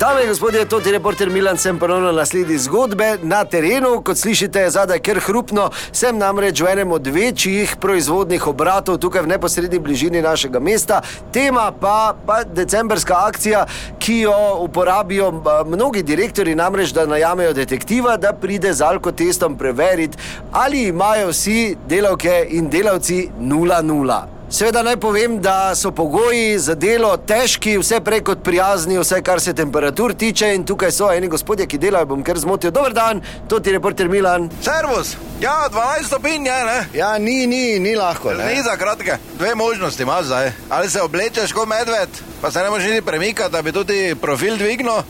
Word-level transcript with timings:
Dame 0.00 0.22
in 0.22 0.28
gospodje, 0.28 0.64
to 0.64 0.78
je 0.80 0.92
reporter 0.92 1.30
Milan, 1.30 1.58
sem 1.58 1.78
ponovno 1.78 2.12
na 2.12 2.24
sledi 2.26 2.58
zgodbe 2.58 3.18
na 3.22 3.44
terenu. 3.44 4.00
Kot 4.02 4.16
slišite, 4.16 4.60
je 4.60 4.70
zadaj 4.70 4.98
kar 5.04 5.20
hrupno. 5.20 5.66
Sem 5.92 6.16
namreč 6.18 6.60
v 6.60 6.70
enem 6.72 6.92
od 6.92 7.06
večjih 7.06 7.74
proizvodnih 7.76 8.46
obratov 8.48 8.96
tukaj 8.96 9.22
v 9.22 9.32
neposrednji 9.34 9.78
bližini 9.78 10.22
našega 10.22 10.60
mesta. 10.60 11.02
Tema 11.32 11.68
pa, 11.80 12.14
pa 12.26 12.44
decembrska 12.44 13.20
akcija, 13.26 13.66
ki 13.98 14.18
jo 14.24 14.38
uporabijo 14.64 15.30
mnogi 15.68 16.02
direktori, 16.02 16.54
namreč 16.54 16.96
da 16.96 17.04
najamejo 17.06 17.52
detektiva, 17.52 18.16
da 18.16 18.32
pride 18.32 18.72
z 18.72 18.80
alkotestom 18.80 19.58
preveriti, 19.58 20.16
ali 20.52 20.88
imajo 20.88 21.28
vsi 21.28 21.76
delavke 21.88 22.46
in 22.48 22.70
delavci 22.72 23.28
0-0. 23.40 24.39
Seveda 24.50 24.82
naj 24.82 24.96
povem, 24.96 25.36
da 25.40 25.74
so 25.74 25.92
pogoji 25.94 26.58
za 26.58 26.74
delo 26.74 27.12
težki, 27.16 27.76
vse 27.78 28.00
prej 28.02 28.24
kot 28.26 28.40
prijazni, 28.42 28.96
vse 28.98 29.20
kar 29.22 29.40
se 29.40 29.52
temperatur 29.54 30.10
tiče. 30.14 30.48
In 30.54 30.64
tukaj 30.66 30.90
so 30.92 31.10
eni 31.14 31.28
gospodje, 31.30 31.68
ki 31.70 31.78
delajo, 31.78 32.08
bom 32.10 32.24
kar 32.26 32.38
zmotil. 32.38 32.72
Dober 32.74 32.92
dan, 32.92 33.22
to 33.48 33.60
ti 33.60 33.70
je 33.70 33.76
reporter 33.76 34.08
Milan. 34.08 34.48
Servus, 34.62 35.14
ja, 35.40 35.68
12 35.70 36.06
stopinj 36.06 36.48
je, 36.50 36.56
ne? 36.66 36.80
Ja, 36.94 37.12
ni, 37.18 37.46
ni, 37.46 37.78
ni 37.78 37.94
lahko. 37.96 38.32
Ni 38.34 38.58
za 38.66 38.74
kratke. 38.76 39.20
Dve 39.38 39.54
možnosti 39.54 40.02
imaš 40.02 40.24
zdaj. 40.24 40.52
Ali 40.68 40.90
se 40.90 41.02
oblečeš 41.02 41.52
kot 41.52 41.68
medved, 41.68 42.20
pa 42.42 42.50
se 42.50 42.62
ne 42.62 42.70
moreš 42.70 42.90
niti 42.90 43.06
premikati, 43.06 43.52
da 43.52 43.62
bi 43.62 43.72
tudi 43.72 44.16
profil 44.20 44.56
dvignil, 44.56 45.02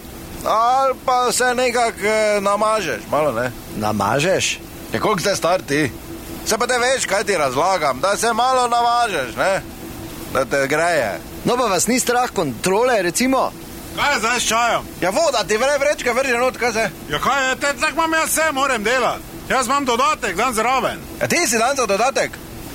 ali 0.45 0.95
pa 1.05 1.33
se 1.33 1.55
nekako 1.55 2.05
eh, 2.05 2.41
namažeš, 2.41 3.09
malo 3.11 3.33
ne. 3.33 3.51
Namažeš? 3.77 4.59
Ja, 4.93 5.01
koliko 5.01 5.21
ste 5.21 5.37
star 5.37 5.63
ti? 5.63 5.91
Se 6.47 6.59
pa 6.59 6.67
te 6.67 6.79
veš, 6.79 7.07
kaj 7.07 7.25
ti 7.25 7.37
razlagam, 7.37 8.01
da 8.01 8.17
se 8.17 8.33
malo 8.33 8.69
namažeš, 8.69 9.37
ne? 9.37 9.63
Da 10.33 10.45
te 10.45 10.67
greje. 10.67 11.19
No, 11.45 11.57
pa 11.57 11.65
vas 11.65 11.87
ni 11.87 12.01
strah 12.01 12.31
kontrole, 12.31 13.03
recimo. 13.03 13.53
Kaj 13.97 14.15
je 14.15 14.19
zdaj 14.19 14.41
s 14.41 14.49
čajem? 14.49 14.83
Ja, 15.01 15.11
voda 15.11 15.45
ti 15.49 15.57
vre 15.57 15.79
vrečke 15.79 16.13
vrže 16.13 16.39
not, 16.39 16.57
kaj 16.57 16.73
se? 16.73 16.91
Ja, 17.11 17.19
kaj 17.19 17.49
je, 17.49 17.57
te, 17.57 17.73
tako 17.81 17.93
imam 17.93 18.13
jaz 18.13 18.31
vse, 18.31 18.53
moram 18.53 18.83
delati. 18.85 19.23
Jaz 19.49 19.67
imam 19.67 19.85
dodatek, 19.85 20.37
dan 20.37 20.55
zraven. 20.55 20.99
Ja, 21.21 21.29
ti 21.29 21.47
si 21.47 21.59
dan 21.59 21.77
za 21.77 21.87
dodatek. 21.87 22.31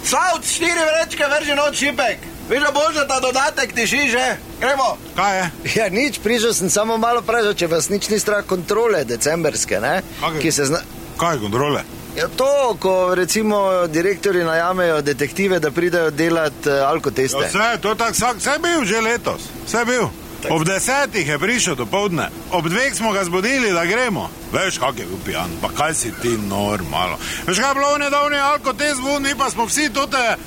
Savc, 0.05 0.49
štiri 0.49 0.83
vrečke 0.85 1.25
vrže 1.31 1.55
not 1.55 1.75
šipek. 1.75 2.17
Veš, 2.49 2.61
da 2.63 2.71
boš 2.71 2.95
ta 3.07 3.19
dodatek 3.19 3.73
tiši 3.73 4.09
že. 4.09 4.37
Gremo. 4.59 4.97
Kaj 5.15 5.37
je? 5.37 5.51
Ja, 5.75 5.89
nič, 5.89 6.19
prišel 6.23 6.53
sem 6.53 6.69
samo 6.69 6.97
malo 6.97 7.21
vprašati, 7.21 7.59
če 7.59 7.67
vas 7.67 7.89
nič 7.89 8.09
ni 8.09 8.19
strah 8.19 8.45
kontrole 8.45 9.03
decembrske, 9.03 9.79
ne? 9.79 10.01
Kakaj? 10.21 10.41
Ki 10.41 10.51
se 10.51 10.65
zna... 10.65 10.83
Kaj 11.17 11.39
kontrole? 11.41 11.81
Ja, 12.15 12.27
to, 12.27 12.77
ko 12.79 13.15
recimo 13.15 13.87
direktori 13.87 14.43
najamejo 14.43 15.01
detektive, 15.01 15.59
da 15.59 15.71
pridejo 15.71 16.11
delati 16.11 16.69
uh, 16.69 16.75
Ja, 16.75 16.89
alkoteste. 16.89 17.47
vse, 17.47 17.81
to 17.81 17.89
je 17.89 17.95
tako, 17.95 18.11
vsak, 18.11 18.37
vse 18.37 18.49
je 18.49 18.59
bil 18.59 18.85
že 18.85 19.01
letos, 19.01 19.41
vse 19.65 19.77
je 19.77 19.85
bil. 19.85 20.07
Ob 20.49 20.63
desetih 20.63 21.27
je 21.27 21.39
prišel 21.39 21.75
do 21.75 21.85
povdne, 21.85 22.29
ob 22.51 22.67
dveh 22.69 22.95
smo 22.95 23.11
ga 23.11 23.23
zbudili, 23.25 23.71
da 23.73 23.85
gremo. 23.85 24.29
Veš, 24.53 24.77
kak 24.77 24.99
je 24.99 25.05
bil 25.05 25.17
pijan, 25.25 25.49
pa 25.61 25.69
kaj 25.77 25.93
si 25.93 26.11
ti 26.21 26.37
normalno. 26.37 27.17
Veš, 27.47 27.59
kaj 27.59 27.69
je 27.69 27.73
bilo 27.73 27.93
v 27.95 27.99
nedavni 27.99 28.37
alkotest, 28.37 29.01
vun, 29.01 29.23
mi 29.23 29.35
pa 29.35 29.49
smo 29.49 29.65
vsi 29.65 29.89
tute 29.93 30.37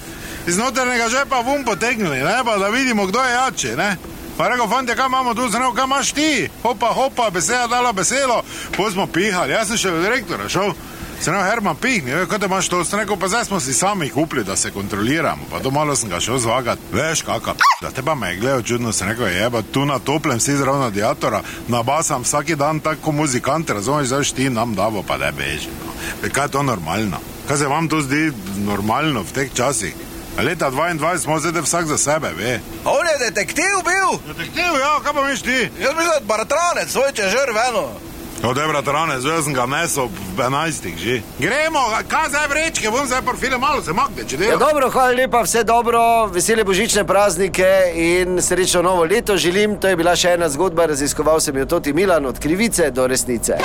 iz 0.47 0.57
notranjega 0.57 1.09
žepa 1.09 1.41
vun 1.41 1.65
potegnili, 1.65 2.23
ne, 2.23 2.37
pa 2.45 2.57
da 2.59 2.69
vidimo, 2.69 3.07
kdo 3.07 3.25
je 3.25 3.33
jači, 3.33 3.69
ne. 3.77 3.97
Pa 4.39 4.49
rekel, 4.49 4.69
fante, 4.71 4.95
kaj 4.97 5.07
imamo 5.07 5.35
tu, 5.35 5.49
zelo, 5.51 5.73
kaj 5.75 5.85
imaš 5.85 6.13
ti? 6.13 6.49
Hopa, 6.63 6.87
hopa, 6.87 7.31
beseda 7.31 7.67
dala 7.67 7.93
besedo, 7.93 8.43
pa 8.77 8.91
smo 8.91 9.07
pihali, 9.07 9.53
jaz 9.53 9.69
sem 9.69 9.77
še 9.77 9.91
do 9.91 10.01
direktora 10.03 10.49
šel. 10.49 10.73
Se 11.21 11.33
ne, 11.33 11.39
Herman 11.43 11.77
pihni, 11.77 12.15
ve, 12.15 12.27
kaj 12.27 12.47
imaš 12.47 12.69
to, 12.69 12.85
sem 12.85 13.01
rekel, 13.01 13.17
pa 13.17 13.29
zdaj 13.29 13.45
smo 13.45 13.61
si 13.61 13.75
sami 13.75 14.11
kupili, 14.11 14.45
da 14.45 14.57
se 14.57 14.71
kontroliramo, 14.71 15.43
pa 15.51 15.59
to 15.61 15.71
malo 15.71 15.97
sem 15.97 16.11
ga 16.11 16.21
šel 16.21 16.39
zvagati. 16.39 16.83
Veš, 16.93 17.23
kaka, 17.23 17.55
da 17.83 17.91
te 17.91 18.03
pa 18.03 18.15
me 18.15 18.31
je 18.31 18.37
gledal 18.37 18.63
čudno, 18.63 18.93
sem 18.93 19.09
rekel, 19.09 19.27
jeba, 19.27 19.63
tu 19.63 19.85
na 19.85 19.99
toplem 19.99 20.41
si 20.41 20.57
zraven 20.57 20.83
radiatora, 20.83 21.43
nabasam 21.69 22.23
vsaki 22.23 22.57
dan 22.57 22.81
tako 22.81 23.13
muzikante, 23.13 23.75
razumeš, 23.75 24.07
zdaj 24.07 24.25
ti 24.25 24.51
nam 24.51 24.75
davo, 24.75 25.03
pa 25.03 25.19
da 25.19 25.33
beži. 25.33 25.69
No. 25.87 26.29
Kaj 26.33 26.45
je 26.45 26.49
to 26.49 26.63
normalno? 26.63 27.19
Kaj 27.49 27.57
se 27.57 27.67
vam 27.67 27.89
to 27.89 28.01
zdi 28.01 28.33
normalno 28.57 29.23
v 29.23 29.33
teh 29.33 29.51
časih? 29.55 29.95
Leta 30.39 30.71
22 30.71 31.19
smo 31.19 31.41
zdaj 31.41 31.63
vsak 31.63 31.87
za 31.87 31.99
sebe, 31.99 32.31
ve. 32.39 32.61
On 32.85 33.07
je 33.07 33.31
detektiv 33.31 33.83
bil. 33.85 34.35
Detektiv, 34.35 34.71
ja, 34.81 35.01
kaj 35.05 35.13
pa 35.13 35.23
misliš 35.23 35.43
ti? 35.43 35.83
Jaz 35.83 35.95
mislim, 35.95 36.09
da 36.09 36.15
je 36.15 36.27
baratranec, 36.27 36.93
svoj 36.93 37.13
če 37.13 37.23
žr 37.23 37.53
veno. 37.55 37.89
Od 38.41 38.59
Ebra 38.59 38.83
Trane, 38.83 39.21
zdaj 39.21 39.43
sem 39.43 39.53
ga 39.53 39.67
nesel 39.67 40.07
v 40.07 40.39
11 40.39 40.95
že. 40.97 41.15
Gremo, 41.39 41.79
kaj 42.07 42.29
zdaj 42.29 42.47
vrečke, 42.47 42.87
bom 42.89 43.03
zdaj 43.03 43.23
porfile 43.23 43.59
malo 43.59 43.83
se 43.83 43.93
makne, 43.93 44.23
če 44.23 44.37
Ja, 44.37 44.41
delaš. 44.41 44.61
dobro, 44.61 44.91
hvala 44.91 45.13
lepa, 45.13 45.43
vse 45.43 45.65
dobro, 45.65 46.01
vesele 46.29 46.65
božične 46.65 47.05
praznike 47.05 47.67
in 47.95 48.39
srečno 48.39 48.83
novo 48.83 49.05
leto 49.05 49.37
želim. 49.37 49.75
To 49.77 49.89
je 49.89 49.97
bila 49.97 50.15
še 50.17 50.31
ena 50.31 50.49
zgodba, 50.49 50.87
raziskoval 50.87 51.41
sem 51.41 51.57
jo 51.57 51.67
Toti 51.67 51.93
Milan 51.93 52.27
od 52.27 52.39
krivice 52.39 52.91
do 52.91 53.07
resnice. 53.07 53.59